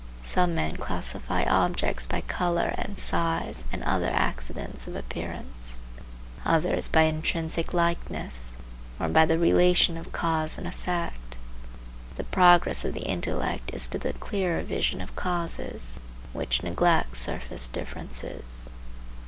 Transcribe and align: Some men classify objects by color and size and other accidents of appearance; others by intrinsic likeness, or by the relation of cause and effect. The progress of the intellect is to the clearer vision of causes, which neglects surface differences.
Some 0.23 0.55
men 0.55 0.77
classify 0.77 1.43
objects 1.43 2.07
by 2.07 2.21
color 2.21 2.73
and 2.75 2.97
size 2.97 3.65
and 3.71 3.83
other 3.83 4.09
accidents 4.11 4.87
of 4.87 4.95
appearance; 4.95 5.77
others 6.43 6.87
by 6.87 7.03
intrinsic 7.03 7.71
likeness, 7.71 8.57
or 8.99 9.07
by 9.09 9.27
the 9.27 9.37
relation 9.37 9.97
of 9.97 10.11
cause 10.11 10.57
and 10.57 10.65
effect. 10.65 11.37
The 12.15 12.23
progress 12.23 12.83
of 12.83 12.95
the 12.95 13.05
intellect 13.07 13.69
is 13.75 13.87
to 13.89 13.99
the 13.99 14.13
clearer 14.13 14.63
vision 14.63 15.01
of 15.01 15.15
causes, 15.15 15.99
which 16.33 16.63
neglects 16.63 17.19
surface 17.19 17.67
differences. 17.67 18.71